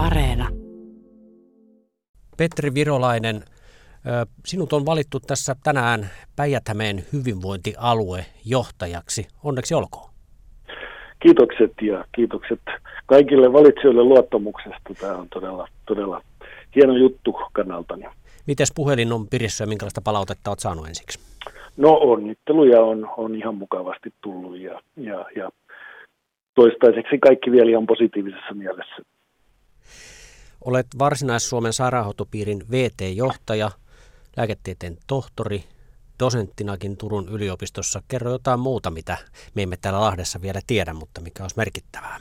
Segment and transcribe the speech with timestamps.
[0.00, 0.48] Areena.
[2.36, 3.42] Petri Virolainen,
[4.46, 6.00] sinut on valittu tässä tänään
[6.36, 6.64] päijät
[7.12, 9.26] hyvinvointialue johtajaksi.
[9.44, 10.10] Onneksi olkoon.
[11.22, 12.60] Kiitokset ja kiitokset
[13.06, 14.94] kaikille valitsijoille luottamuksesta.
[15.00, 16.22] Tämä on todella, todella
[16.76, 18.04] hieno juttu kannaltani.
[18.46, 21.20] Mites puhelin on pirissä ja minkälaista palautetta olet saanut ensiksi?
[21.76, 25.50] No onnitteluja on, on ihan mukavasti tullut ja, ja, ja
[26.54, 29.02] toistaiseksi kaikki vielä ihan positiivisessa mielessä.
[30.64, 33.70] Olet Varsinais-Suomen sairaanhoitopiirin VT-johtaja,
[34.36, 35.64] lääketieteen tohtori,
[36.24, 38.02] dosenttinakin Turun yliopistossa.
[38.08, 39.16] Kerro jotain muuta, mitä
[39.54, 42.16] me emme täällä Lahdessa vielä tiedä, mutta mikä olisi merkittävää.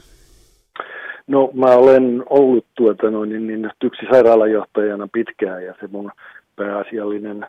[1.27, 6.11] No mä olen ollut tuota, noin, niin, niin, yksi sairaalajohtajana pitkään ja se mun
[6.55, 7.47] pääasiallinen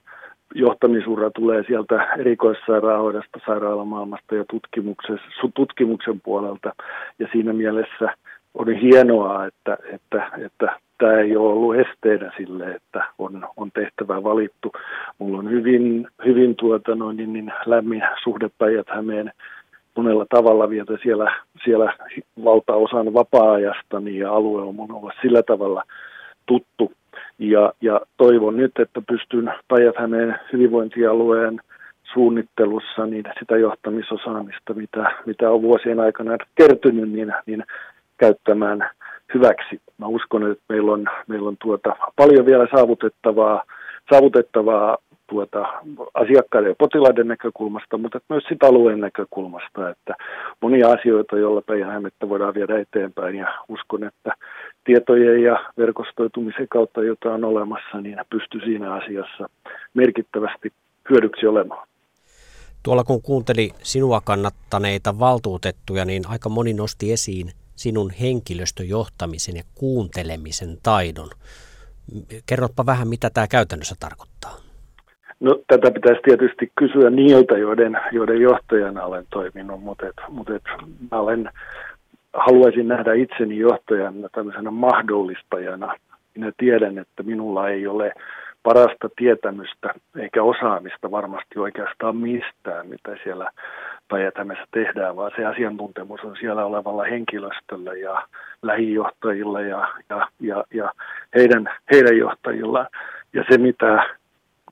[0.54, 4.44] johtamisura tulee sieltä erikoissairaanhoidosta, sairaalamaailmasta ja
[5.54, 6.72] tutkimuksen puolelta.
[7.18, 8.14] Ja siinä mielessä
[8.54, 14.22] on hienoa, että, että, että tämä ei ole ollut esteenä sille, että on, on tehtävä
[14.22, 14.72] valittu.
[15.18, 19.32] Mulla on hyvin, hyvin tuota, noin, niin, niin lämmin suhde Päijät-Hämeen
[19.96, 21.34] monella tavalla vietä siellä,
[21.64, 21.94] siellä
[22.44, 25.82] valtaosan vapaa-ajastani ja alue on mun ollut sillä tavalla
[26.46, 26.92] tuttu.
[27.38, 29.94] Ja, ja toivon nyt, että pystyn päijät
[30.52, 31.60] hyvinvointialueen
[32.12, 37.64] suunnittelussa niin sitä johtamisosaamista, mitä, mitä on vuosien aikana kertynyt, niin, niin
[38.20, 38.90] käyttämään
[39.34, 39.80] hyväksi.
[39.98, 43.62] Mä uskon, että meillä on, meillä on tuota, paljon vielä saavutettavaa,
[44.10, 44.96] saavutettavaa
[45.30, 45.60] tuota,
[46.14, 50.14] asiakkaiden ja potilaiden näkökulmasta, mutta myös sitä alueen näkökulmasta, että
[50.60, 54.32] monia asioita, joilla Päijänhämettä voidaan viedä eteenpäin ja uskon, että
[54.84, 59.48] tietojen ja verkostoitumisen kautta, jota on olemassa, niin pystyy siinä asiassa
[59.94, 60.72] merkittävästi
[61.10, 61.88] hyödyksi olemaan.
[62.82, 67.46] Tuolla kun kuunteli sinua kannattaneita valtuutettuja, niin aika moni nosti esiin
[67.84, 71.30] sinun henkilöstöjohtamisen ja kuuntelemisen taidon.
[72.46, 74.54] Kerropa vähän, mitä tämä käytännössä tarkoittaa.
[75.40, 80.62] No, tätä pitäisi tietysti kysyä niiltä, joiden, joiden johtajana olen toiminut, mutta, et, mutta et,
[81.10, 81.50] mä olen,
[82.32, 85.94] haluaisin nähdä itseni johtajana tämmöisenä mahdollistajana.
[86.34, 88.12] Minä tiedän, että minulla ei ole
[88.62, 93.50] parasta tietämystä eikä osaamista varmasti oikeastaan mistään, mitä siellä
[94.10, 94.34] päijät
[94.70, 98.22] tehdään, vaan se asiantuntemus on siellä olevalla henkilöstöllä ja
[98.62, 100.92] lähijohtajilla ja, ja, ja, ja
[101.34, 102.86] heidän, heidän johtajilla.
[103.32, 104.04] Ja se, mitä,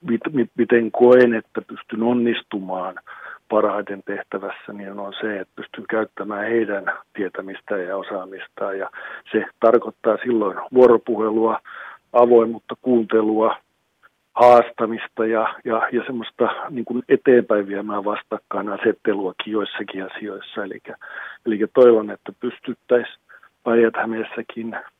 [0.08, 2.94] mit, mit, miten koen, että pystyn onnistumaan
[3.48, 8.78] parhaiten tehtävässä, niin on se, että pystyn käyttämään heidän tietämistään ja osaamistaan.
[8.78, 8.90] Ja
[9.32, 11.60] se tarkoittaa silloin vuoropuhelua,
[12.12, 13.56] avoimuutta, kuuntelua,
[14.40, 18.04] haastamista ja, ja, ja semmoista niin kuin eteenpäin viemään
[18.68, 20.64] asetteluakin joissakin asioissa.
[20.64, 20.80] Eli,
[21.46, 23.18] eli toivon, että pystyttäisiin
[23.64, 23.94] päijät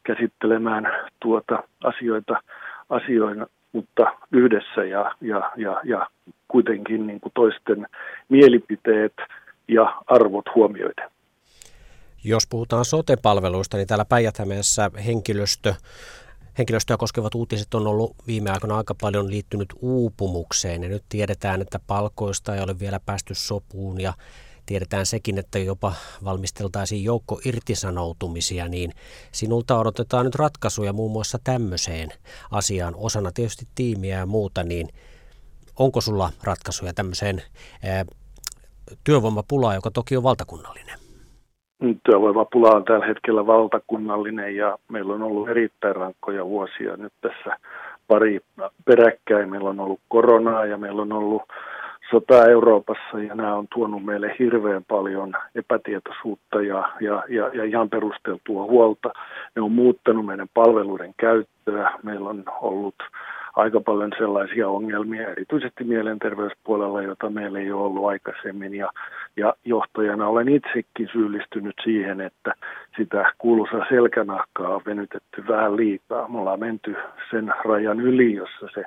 [0.03, 0.85] käsittelemään
[1.23, 2.43] tuota asioita,
[2.91, 6.07] asioina, mutta yhdessä ja, ja, ja, ja
[6.49, 7.87] kuitenkin niin kuin toisten
[8.29, 9.15] mielipiteet
[9.69, 11.11] ja arvot huomioiden.
[12.25, 14.39] Jos puhutaan sote-palveluista, niin täällä päijät
[15.07, 15.75] henkilöstö
[16.59, 21.79] henkilöstöä koskevat uutiset on ollut viime aikoina aika paljon liittynyt uupumukseen ja nyt tiedetään, että
[21.87, 24.13] palkoista ei ole vielä päästy sopuun ja
[24.67, 28.93] tiedetään sekin, että jopa valmisteltaisiin joukko irtisanoutumisia, niin
[29.33, 32.09] sinulta odotetaan nyt ratkaisuja muun muassa tämmöiseen
[32.51, 34.89] asiaan, osana tietysti tiimiä ja muuta, niin
[35.77, 37.43] onko sulla ratkaisuja tämmöiseen
[39.05, 40.98] työvoimapulaan, joka toki on valtakunnallinen?
[42.05, 47.57] Työvoimapula on tällä hetkellä valtakunnallinen ja meillä on ollut erittäin rankkoja vuosia nyt tässä
[48.09, 48.41] pari
[48.85, 49.51] peräkkäin.
[49.51, 51.43] Meillä on ollut koronaa ja meillä on ollut
[52.11, 57.91] sota Euroopassa ja nämä on tuonut meille hirveän paljon epätietoisuutta ja, ja, ja, ja ihan
[57.91, 59.13] perusteltua huolta.
[59.57, 61.93] Ne on muuttanut meidän palveluiden käyttöä.
[62.03, 62.95] Meillä on ollut
[63.57, 68.75] aika paljon sellaisia ongelmia, erityisesti mielenterveyspuolella, jota meillä ei ole ollut aikaisemmin.
[68.75, 68.91] Ja,
[69.37, 72.55] ja johtajana olen itsekin syyllistynyt siihen, että
[72.97, 76.29] sitä kuuluisaa selkänahkaa on venytetty vähän liikaa.
[76.29, 76.97] Me ollaan menty
[77.31, 78.85] sen rajan yli, jossa se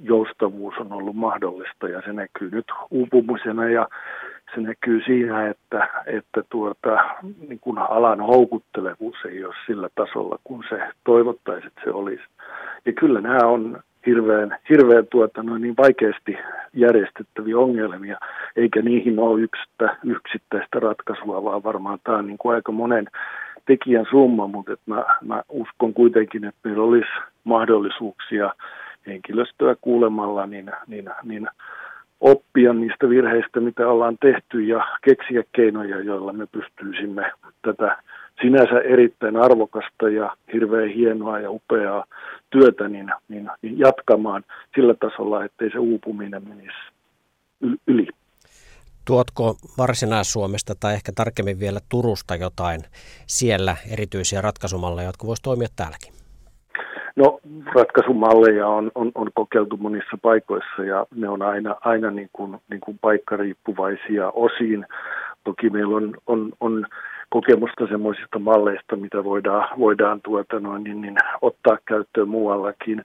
[0.00, 3.88] joustavuus on ollut mahdollista ja se näkyy nyt uupumisena ja
[4.54, 6.98] se näkyy siinä, että, että tuota,
[7.48, 12.22] niin kun alan houkuttelevuus ei ole sillä tasolla, kun se toivottaisi, että se olisi.
[12.84, 16.38] Ja kyllä nämä on hirveän, hirveän tuota, noin niin vaikeasti
[16.72, 18.18] järjestettäviä ongelmia,
[18.56, 23.08] eikä niihin ole yksittä, yksittäistä ratkaisua, vaan varmaan tämä on niin kuin aika monen
[23.66, 27.10] tekijän summa, mutta että mä, mä uskon kuitenkin, että meillä olisi
[27.44, 28.50] mahdollisuuksia
[29.06, 31.48] henkilöstöä kuulemalla niin, niin, niin
[32.20, 37.32] oppia niistä virheistä, mitä ollaan tehty ja keksiä keinoja, joilla me pystyisimme
[37.62, 37.96] tätä
[38.42, 42.04] sinänsä erittäin arvokasta ja hirveän hienoa ja upeaa
[42.50, 44.44] työtä niin, niin, niin jatkamaan
[44.74, 46.78] sillä tasolla, ettei se uupuminen menisi
[47.86, 48.08] yli.
[49.04, 52.80] Tuotko Varsinais-Suomesta tai ehkä tarkemmin vielä Turusta jotain
[53.26, 56.14] siellä erityisiä ratkaisumalleja, jotka voisi toimia täälläkin?
[57.16, 57.40] No
[57.74, 62.80] ratkaisumalleja on, on, on kokeiltu monissa paikoissa ja ne on aina, aina niin kuin, niin
[62.80, 64.86] kuin paikkariippuvaisia osiin.
[65.44, 66.86] Toki meillä on, on, on
[67.30, 73.04] kokemusta semmoisista malleista, mitä voidaan, voidaan tuota noin, niin, niin, ottaa käyttöön muuallakin.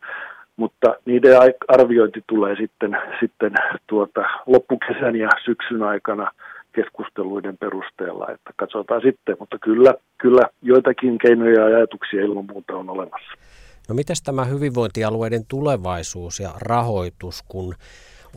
[0.55, 1.37] Mutta niiden
[1.67, 3.53] arviointi tulee sitten, sitten
[3.87, 6.31] tuota, loppukesän ja syksyn aikana
[6.75, 12.89] keskusteluiden perusteella, että katsotaan sitten, mutta kyllä, kyllä joitakin keinoja ja ajatuksia ilman muuta on
[12.89, 13.31] olemassa.
[13.89, 17.75] No miten tämä hyvinvointialueiden tulevaisuus ja rahoitus, kun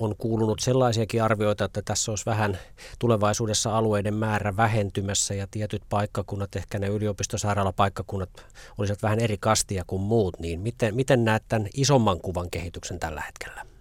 [0.01, 2.59] on kuulunut sellaisiakin arvioita, että tässä olisi vähän
[2.99, 8.31] tulevaisuudessa alueiden määrä vähentymässä ja tietyt paikkakunnat, ehkä ne yliopistosairaalapaikkakunnat
[8.79, 13.21] olisivat vähän eri kastia kuin muut, niin miten, miten näet tämän isomman kuvan kehityksen tällä
[13.21, 13.78] hetkellä?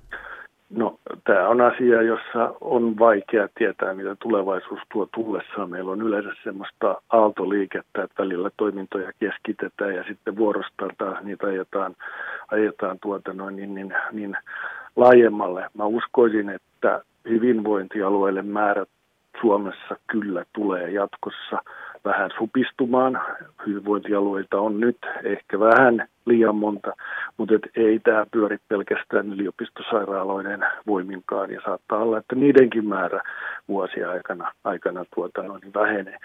[1.28, 5.70] Tämä on asia, jossa on vaikea tietää, mitä tulevaisuus tuo tullessaan.
[5.70, 11.96] Meillä on yleensä semmoista aaltoliikettä, että välillä toimintoja keskitetään ja sitten vuorostaan niitä ajetaan,
[12.52, 14.38] ajetaan tuota noin, niin, niin, niin
[14.96, 15.70] laajemmalle.
[15.74, 18.90] Mä uskoisin, että hyvinvointialueille määrät
[19.42, 21.62] Suomessa kyllä tulee jatkossa
[22.06, 23.22] vähän supistumaan.
[23.68, 26.94] Hyvinvointialueita on nyt ehkä vähän liian monta,
[27.38, 33.22] mutta et ei tämä pyöri pelkästään yliopistosairaaloiden voiminkaan ja saattaa olla, että niidenkin määrä
[33.68, 36.18] vuosia aikana, aikana tuota, niin vähenee.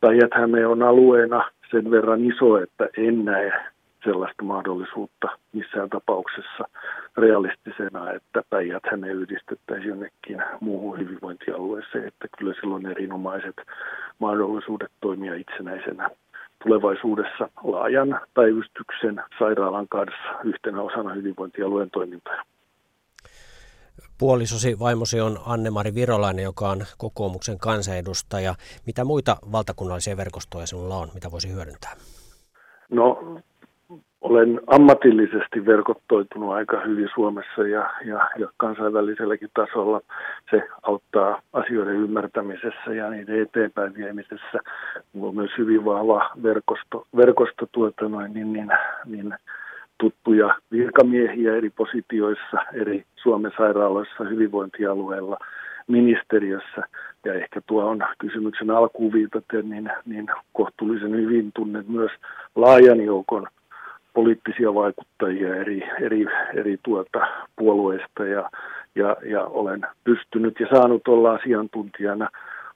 [0.00, 0.30] päijät
[0.68, 3.52] on alueena sen verran iso, että en näe
[4.04, 6.64] sellaista mahdollisuutta missään tapauksessa
[7.16, 13.56] realistisena, että päijät hänen yhdistettäisiin jonnekin muuhun hyvinvointialueeseen, että kyllä silloin erinomaiset
[14.18, 16.10] mahdollisuudet toimia itsenäisenä
[16.62, 22.42] tulevaisuudessa laajan päivystyksen sairaalan kanssa yhtenä osana hyvinvointialueen toimintaa.
[24.18, 28.54] Puolisosi vaimosi on Anne-Mari Virolainen, joka on kokoomuksen kansanedustaja.
[28.86, 31.92] Mitä muita valtakunnallisia verkostoja sinulla on, mitä voisi hyödyntää?
[32.90, 33.18] No
[34.20, 40.00] olen ammatillisesti verkottoitunut aika hyvin Suomessa ja, ja, ja kansainväliselläkin tasolla.
[40.50, 44.58] Se auttaa asioiden ymmärtämisessä ja niiden eteenpäin viemisessä.
[45.12, 48.70] Minulla on myös hyvin vahva verkosto, verkosto tuota noin, niin, niin,
[49.06, 49.34] niin
[49.98, 55.38] tuttuja virkamiehiä eri positioissa, eri Suomen sairaaloissa, hyvinvointialueilla,
[55.86, 56.82] ministeriössä.
[57.24, 62.10] Ja ehkä tuo on kysymyksen alkuun viitaten, niin, niin kohtuullisen hyvin tunnet myös
[62.56, 63.46] laajan joukon–
[64.14, 67.18] poliittisia vaikuttajia eri, eri, eri tuota
[67.56, 68.50] puolueista ja,
[68.94, 72.28] ja, ja olen pystynyt ja saanut olla asiantuntijana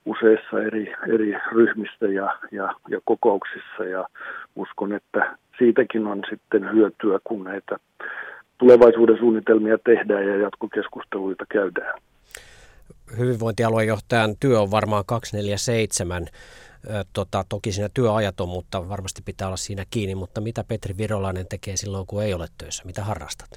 [0.04, 4.08] useissa eri, eri ryhmistä ja, ja, ja kokouksissa ja
[4.56, 7.76] uskon, että siitäkin on sitten hyötyä, kun näitä
[8.58, 11.98] tulevaisuuden suunnitelmia tehdään ja jatkokeskusteluita käydään.
[13.19, 16.26] Hyvinvointialuejohtajan työ on varmaan 247
[17.12, 20.14] Tota, toki siinä työajat on, mutta varmasti pitää olla siinä kiinni.
[20.14, 22.82] Mutta mitä Petri Virolainen tekee silloin, kun ei ole töissä?
[22.86, 23.48] Mitä harrastat?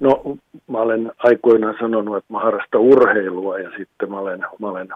[0.00, 0.22] No,
[0.66, 4.88] mä olen aikoinaan sanonut, että mä harrastan urheilua ja sitten mä olen, mä olen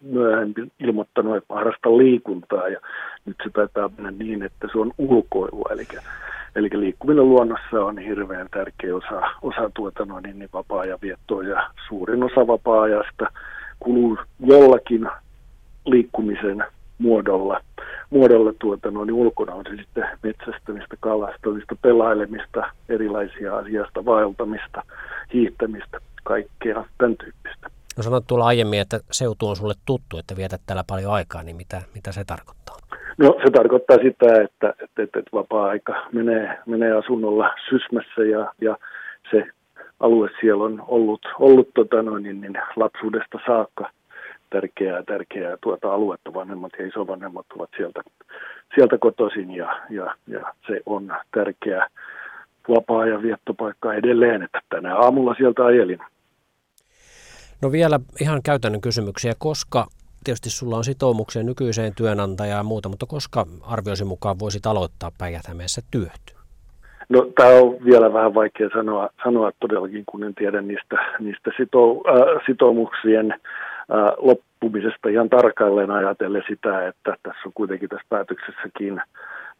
[0.00, 2.80] myöhemmin ilmoittanut, että mä harrastan liikuntaa ja
[3.24, 5.68] nyt se taitaa mennä niin, että se on ulkoilua.
[5.70, 5.86] Eli,
[6.56, 12.22] eli liikkuminen luonnossa on hirveän tärkeä osa, osa tuota noin, niin vapaa-ajan viettoa ja suurin
[12.22, 13.26] osa vapaa-ajasta
[13.80, 15.08] kuluu jollakin
[15.86, 16.64] liikkumisen
[16.98, 17.60] muodolla,
[18.10, 24.82] muodolla tuota, no, niin ulkona on se sitten metsästämistä, kalastamista, pelailemista, erilaisia asiasta, vaeltamista,
[25.34, 27.70] hiihtämistä, kaikkea tämän tyyppistä.
[27.96, 31.56] No sanoit tuolla aiemmin, että seutu on sulle tuttu, että vietät täällä paljon aikaa, niin
[31.56, 32.76] mitä, mitä se tarkoittaa?
[33.18, 38.78] No se tarkoittaa sitä, että, että, että, että vapaa-aika menee, menee asunnolla Sysmässä ja, ja
[39.30, 39.46] se
[40.00, 43.90] alue siellä on ollut, ollut tota noin, niin, niin lapsuudesta saakka
[44.50, 46.34] tärkeää, tärkeää tuota aluetta.
[46.34, 48.00] Vanhemmat ja isovanhemmat ovat sieltä,
[48.74, 51.86] sieltä kotoisin ja, ja, ja se on tärkeä
[52.68, 55.98] vapaa-ajan viettopaikka edelleen, että tänä aamulla sieltä ajelin.
[57.62, 59.86] No vielä ihan käytännön kysymyksiä, koska
[60.24, 65.42] tietysti sulla on sitoumuksia nykyiseen työnantajaan ja muuta, mutta koska arvioisi mukaan voisit aloittaa päijät
[65.90, 66.36] työt?
[67.08, 71.90] No tämä on vielä vähän vaikea sanoa, sanoa todellakin, kun en tiedä niistä, niistä sito,
[71.90, 73.34] äh, sitoumuksien
[74.16, 79.02] loppumisesta ihan tarkalleen ajatellen sitä, että tässä on kuitenkin tässä päätöksessäkin,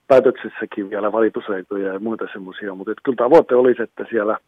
[0.09, 4.39] päätöksessäkin vielä valitusaikoja ja muita semmoisia, mutta kyllä tavoite olisi, että siellä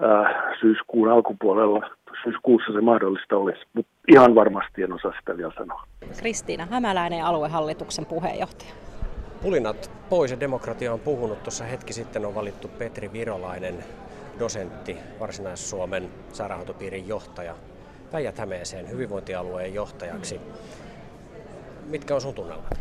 [0.00, 1.90] ää, syyskuun alkupuolella
[2.24, 5.82] syyskuussa se mahdollista olisi, mutta ihan varmasti en osaa sitä vielä sanoa.
[6.20, 8.70] Kristiina Hämäläinen, aluehallituksen puheenjohtaja.
[9.42, 11.42] Pulinat pois ja demokratia on puhunut.
[11.42, 13.74] Tuossa hetki sitten on valittu Petri Virolainen,
[14.38, 17.54] dosentti, Varsinais-Suomen sairaanhoitopiirin johtaja,
[18.10, 20.40] Päijät-Hämeeseen hyvinvointialueen johtajaksi.
[21.86, 22.80] Mitkä on sun tunnelmat?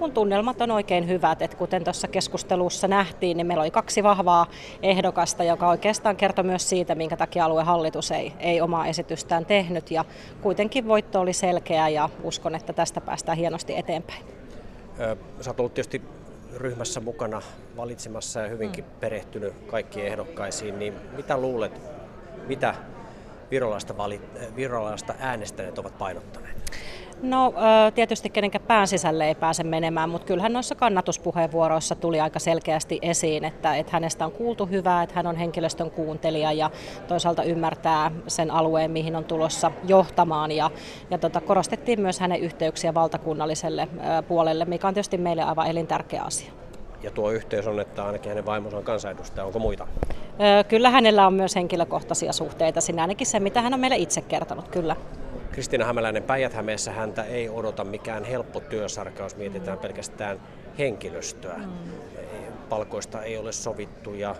[0.00, 4.46] Mun tunnelmat on oikein hyvät, että kuten tuossa keskustelussa nähtiin, niin meillä oli kaksi vahvaa
[4.82, 9.90] ehdokasta, joka oikeastaan kertoi myös siitä, minkä takia aluehallitus ei, ei omaa esitystään tehnyt.
[9.90, 10.04] Ja
[10.42, 14.24] kuitenkin voitto oli selkeä ja uskon, että tästä päästään hienosti eteenpäin.
[15.40, 16.02] Sä oot ollut tietysti
[16.56, 17.42] ryhmässä mukana
[17.76, 18.90] valitsemassa ja hyvinkin mm.
[19.00, 21.80] perehtynyt kaikkiin ehdokkaisiin, niin mitä luulet,
[22.46, 22.74] mitä
[23.50, 24.22] virolaista, valit,
[24.56, 26.56] virolaista äänestäneet ovat painottaneet?
[27.22, 27.54] No
[27.94, 33.44] tietysti kenenkään pään sisälle ei pääse menemään, mutta kyllähän noissa kannatuspuheenvuoroissa tuli aika selkeästi esiin,
[33.44, 36.70] että, että hänestä on kuultu hyvää, että hän on henkilöstön kuuntelija ja
[37.08, 40.52] toisaalta ymmärtää sen alueen, mihin on tulossa johtamaan.
[40.52, 40.70] Ja,
[41.10, 43.88] ja tota, korostettiin myös hänen yhteyksiä valtakunnalliselle
[44.28, 46.52] puolelle, mikä on tietysti meille aivan elintärkeä asia.
[47.06, 49.44] Ja tuo yhteys on, että ainakin hänen vaimonsa on kansanedustaja.
[49.44, 49.86] Onko muita?
[50.68, 54.68] Kyllä hänellä on myös henkilökohtaisia suhteita sinä, ainakin se, mitä hän on meille itse kertonut,
[54.68, 54.96] kyllä.
[55.52, 56.52] Kristiina Hämäläinen päijät
[56.94, 60.40] häntä ei odota mikään helppo työsarka, jos mietitään pelkästään
[60.78, 61.56] henkilöstöä.
[61.56, 61.72] Mm.
[62.68, 64.34] Palkoista ei ole sovittu ja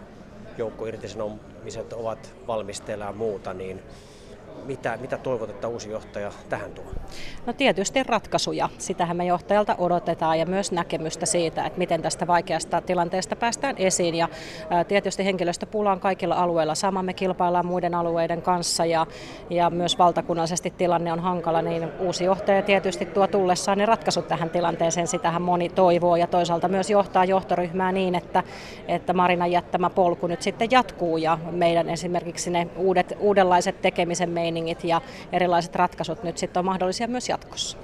[0.58, 3.82] joukko irtisanomiset ovat valmisteilla ja muuta, niin
[4.64, 6.84] mitä, mitä toivot, että uusi johtaja tähän tuo?
[7.46, 8.68] No tietysti ratkaisuja.
[8.78, 14.14] Sitähän me johtajalta odotetaan ja myös näkemystä siitä, että miten tästä vaikeasta tilanteesta päästään esiin.
[14.14, 14.28] Ja
[14.88, 16.74] tietysti henkilöstöpula on kaikilla alueilla.
[16.74, 19.06] Sama me kilpaillaan muiden alueiden kanssa ja,
[19.50, 24.50] ja myös valtakunnallisesti tilanne on hankala, niin uusi johtaja tietysti tuo tullessaan ne ratkaisut tähän
[24.50, 25.06] tilanteeseen.
[25.06, 28.42] Sitähän moni toivoo ja toisaalta myös johtaa johtoryhmää niin, että,
[28.88, 34.84] että Marinan jättämä polku nyt sitten jatkuu ja meidän esimerkiksi ne uudet, uudenlaiset tekemisen meiningit
[34.84, 35.00] ja
[35.32, 37.78] erilaiset ratkaisut nyt sitten on mahdollisia myös jatkossa.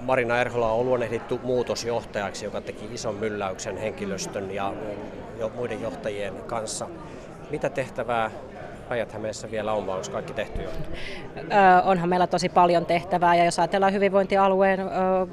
[0.00, 4.72] Marina Erhola on luonnehdittu muutosjohtajaksi, joka teki ison mylläyksen henkilöstön ja
[5.54, 6.88] muiden johtajien kanssa.
[7.50, 8.30] Mitä tehtävää
[8.88, 9.16] päijät
[9.50, 10.70] vielä on, vai onko kaikki tehty jo?
[11.84, 14.84] onhan meillä tosi paljon tehtävää ja jos ajatellaan hyvinvointialueen ö,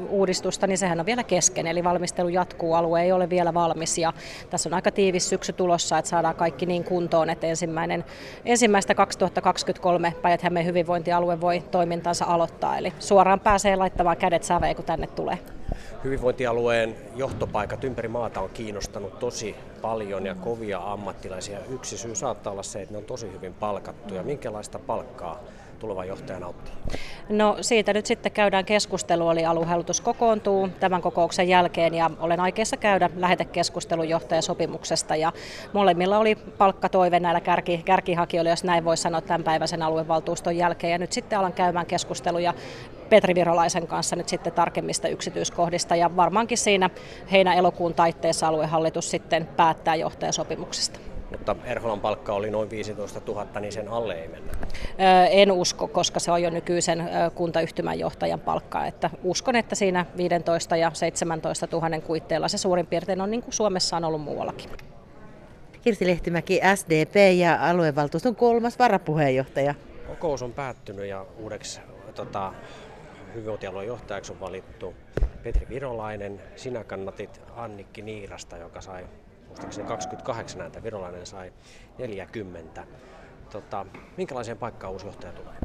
[0.09, 4.13] uudistusta, niin sehän on vielä kesken, eli valmistelu jatkuu, alue ei ole vielä valmis ja
[4.49, 8.05] tässä on aika tiivis syksy tulossa, että saadaan kaikki niin kuntoon, että ensimmäinen,
[8.45, 15.07] ensimmäistä 2023 päijät hyvinvointialue voi toimintansa aloittaa, eli suoraan pääsee laittamaan kädet säveen, kun tänne
[15.07, 15.37] tulee
[16.03, 21.59] hyvinvointialueen johtopaikat ympäri maata on kiinnostanut tosi paljon ja kovia ammattilaisia.
[21.69, 24.23] Yksi syy saattaa olla se, että ne on tosi hyvin palkattuja.
[24.23, 25.43] Minkälaista palkkaa
[25.81, 26.73] tuleva johtaja nauttii?
[27.29, 32.77] No siitä nyt sitten käydään keskustelua, eli aluehallitus kokoontuu tämän kokouksen jälkeen ja olen aikeissa
[32.77, 35.31] käydä lähetekeskustelun johtajasopimuksesta ja
[35.73, 40.97] molemmilla oli palkkatoive näillä kärki, kärkihakijoilla, jos näin voi sanoa tämän päiväisen aluevaltuuston jälkeen ja
[40.97, 42.53] nyt sitten alan käymään keskusteluja
[43.09, 46.89] Petri Virolaisen kanssa nyt sitten tarkemmista yksityiskohdista ja varmaankin siinä
[47.31, 53.87] heinä-elokuun taitteessa aluehallitus sitten päättää johtajasopimuksesta mutta Erholan palkka oli noin 15 000, niin sen
[53.87, 54.51] alle ei mennä.
[55.29, 58.85] En usko, koska se on jo nykyisen kuntayhtymän johtajan palkka.
[58.85, 63.53] Että uskon, että siinä 15 ja 17 000 kuitteilla se suurin piirtein on niin kuin
[63.53, 64.69] Suomessa on ollut muuallakin.
[65.81, 69.75] Kirsi Lehtimäki, SDP ja aluevaltuuston kolmas varapuheenjohtaja.
[70.07, 71.81] Kokous on päättynyt ja uudeksi
[72.15, 72.53] tota,
[73.33, 74.93] hyvinvointialueen johtajaksi on valittu
[75.43, 76.41] Petri Virolainen.
[76.55, 79.05] Sinä kannatit Annikki Niirasta, joka sai
[79.51, 81.53] muistaakseni 28 ääntä, Virolainen sai
[81.97, 82.87] 40.
[83.51, 83.85] Tota,
[84.17, 85.55] minkälaiseen paikkaan uusi johtaja tulee?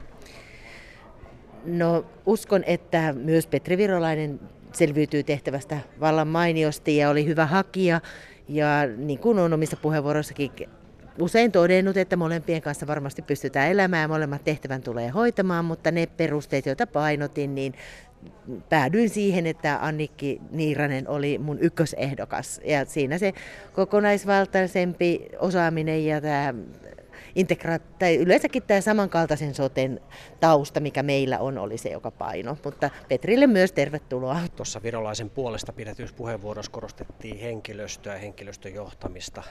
[1.65, 4.41] No uskon, että myös Petri Virolainen
[4.73, 8.01] selviytyy tehtävästä vallan mainiosti ja oli hyvä hakija.
[8.49, 8.67] Ja
[8.97, 10.51] niin kuin on omissa puheenvuoroissakin
[11.21, 16.07] usein todennut, että molempien kanssa varmasti pystytään elämään ja molemmat tehtävän tulee hoitamaan, mutta ne
[16.07, 17.75] perusteet, joita painotin, niin
[18.69, 22.61] päädyin siihen, että Annikki Niiranen oli mun ykkösehdokas.
[22.65, 23.33] Ja siinä se
[23.73, 26.55] kokonaisvaltaisempi osaaminen ja tämä
[27.37, 30.01] integra- tai yleensäkin tämä samankaltaisen soten
[30.41, 32.59] tausta, mikä meillä on, oli se, joka paino.
[32.65, 34.41] Mutta Petrille myös tervetuloa.
[34.57, 39.43] Tuossa virolaisen puolesta pidetyssä puheenvuorossa korostettiin henkilöstöä ja henkilöstön johtamista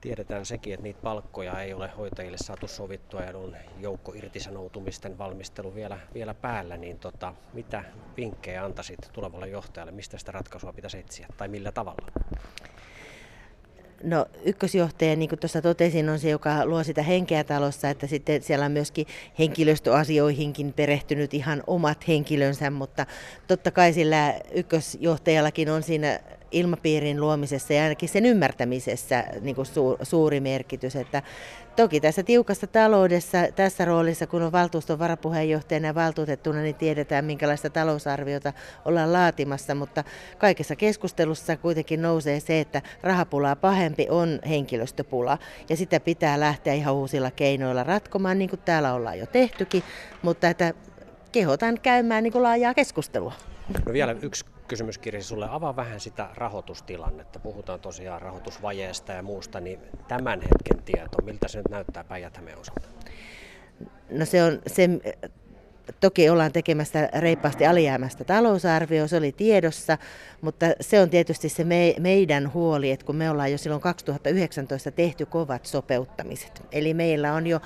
[0.00, 5.74] tiedetään sekin, että niitä palkkoja ei ole hoitajille saatu sovittua ja on joukko irtisanoutumisten valmistelu
[5.74, 7.84] vielä, vielä päällä, niin tota, mitä
[8.16, 12.06] vinkkejä antaisit tulevalle johtajalle, mistä sitä ratkaisua pitäisi etsiä tai millä tavalla?
[14.02, 18.42] No ykkösjohtaja, niin kuin tuossa totesin, on se, joka luo sitä henkeä talossa, että sitten
[18.42, 19.06] siellä on myöskin
[19.38, 23.06] henkilöstöasioihinkin perehtynyt ihan omat henkilönsä, mutta
[23.46, 26.20] totta kai sillä ykkösjohtajallakin on siinä
[26.50, 30.96] ilmapiirin luomisessa ja ainakin sen ymmärtämisessä niin kuin su, suuri merkitys.
[30.96, 31.22] Että
[31.76, 37.70] toki tässä tiukassa taloudessa, tässä roolissa, kun on valtuuston varapuheenjohtajana ja valtuutettuna, niin tiedetään, minkälaista
[37.70, 38.52] talousarviota
[38.84, 40.04] ollaan laatimassa, mutta
[40.38, 45.38] kaikessa keskustelussa kuitenkin nousee se, että rahapulaa pahempi on henkilöstöpula,
[45.68, 49.82] ja sitä pitää lähteä ihan uusilla keinoilla ratkomaan, niin kuin täällä ollaan jo tehtykin,
[50.22, 50.74] mutta että
[51.32, 53.32] kehotan käymään niin kuin laajaa keskustelua.
[53.86, 55.46] No vielä yksi kysymys Kirsi sulle.
[55.50, 57.38] Avaa vähän sitä rahoitustilannetta.
[57.38, 62.88] Puhutaan tosiaan rahoitusvajeesta ja muusta, niin tämän hetken tieto, miltä se nyt näyttää päijät osalta?
[64.10, 64.88] No se on se,
[66.00, 69.98] toki ollaan tekemässä reippaasti alijäämästä talousarvio, se oli tiedossa,
[70.40, 74.90] mutta se on tietysti se me, meidän huoli, että kun me ollaan jo silloin 2019
[74.90, 76.62] tehty kovat sopeuttamiset.
[76.72, 77.60] Eli meillä on jo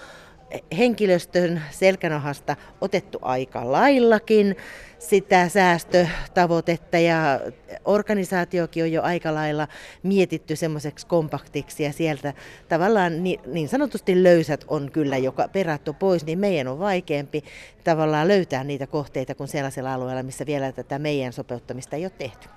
[0.79, 4.57] henkilöstön selkänahasta otettu aika laillakin
[4.99, 7.41] sitä säästötavoitetta ja
[7.85, 9.69] organisaatiokin on jo aika lailla
[10.03, 12.33] mietitty semmoiseksi kompaktiksi ja sieltä
[12.69, 17.45] tavallaan niin, niin sanotusti löysät on kyllä joka perattu pois, niin meidän on vaikeampi
[17.85, 22.49] tavallaan löytää niitä kohteita kuin sellaisella alueella, missä vielä tätä meidän sopeuttamista ei ole tehty.